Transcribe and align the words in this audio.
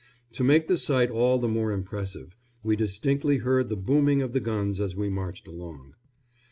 To 0.31 0.43
make 0.43 0.67
the 0.67 0.79
sight 0.79 1.11
all 1.11 1.37
the 1.37 1.47
more 1.47 1.71
impressive, 1.71 2.35
we 2.63 2.75
distinctly 2.75 3.37
heard 3.37 3.69
the 3.69 3.75
booming 3.75 4.23
of 4.23 4.33
the 4.33 4.39
guns 4.39 4.79
as 4.79 4.95
we 4.95 5.09
marched 5.11 5.47
along. 5.47 5.93